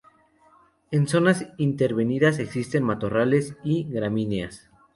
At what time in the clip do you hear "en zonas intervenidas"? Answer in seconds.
0.89-2.39